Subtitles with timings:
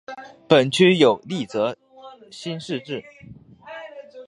[0.47, 1.77] 本区有立泽
[2.31, 3.03] 新市镇。